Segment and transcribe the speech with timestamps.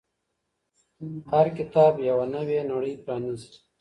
[1.31, 3.51] هر کتاب یوه نوې نړۍ پرانیزي.